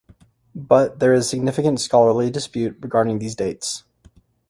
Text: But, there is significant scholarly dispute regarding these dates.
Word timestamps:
But, 0.55 0.97
there 0.97 1.13
is 1.13 1.29
significant 1.29 1.79
scholarly 1.79 2.31
dispute 2.31 2.75
regarding 2.81 3.19
these 3.19 3.35
dates. 3.35 3.83